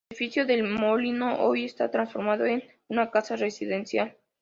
[0.09, 4.17] El edificio del molino hoy está transformado en una casa residencial.